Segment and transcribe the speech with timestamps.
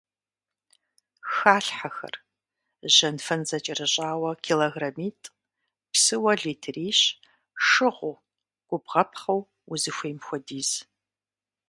[1.33, 2.15] Халъхьэхэр:
[2.93, 5.31] жьэнфэн зэкӀэрыщӀауэ килограммитӏ,
[5.91, 6.99] псыуэ литрищ,
[7.67, 8.15] шыгъуу,
[8.67, 9.41] губгъуэпхъыу—
[9.71, 10.69] узыхуейм хуэдиз.